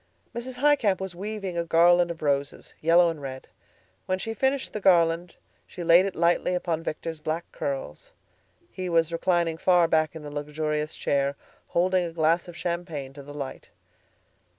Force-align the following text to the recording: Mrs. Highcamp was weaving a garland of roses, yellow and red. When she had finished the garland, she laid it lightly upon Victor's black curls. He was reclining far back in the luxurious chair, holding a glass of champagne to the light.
Mrs. 0.35 0.55
Highcamp 0.55 0.99
was 0.99 1.13
weaving 1.15 1.59
a 1.59 1.63
garland 1.63 2.09
of 2.09 2.23
roses, 2.23 2.73
yellow 2.81 3.11
and 3.11 3.21
red. 3.21 3.47
When 4.07 4.17
she 4.17 4.31
had 4.31 4.39
finished 4.39 4.73
the 4.73 4.81
garland, 4.81 5.35
she 5.67 5.83
laid 5.83 6.07
it 6.07 6.15
lightly 6.15 6.55
upon 6.55 6.81
Victor's 6.81 7.19
black 7.19 7.45
curls. 7.51 8.11
He 8.71 8.89
was 8.89 9.11
reclining 9.13 9.57
far 9.59 9.87
back 9.87 10.15
in 10.15 10.23
the 10.23 10.31
luxurious 10.31 10.95
chair, 10.95 11.35
holding 11.67 12.03
a 12.03 12.11
glass 12.13 12.47
of 12.47 12.57
champagne 12.57 13.13
to 13.13 13.21
the 13.21 13.31
light. 13.35 13.69